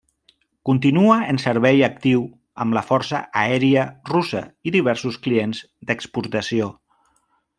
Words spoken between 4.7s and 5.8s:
i diversos clients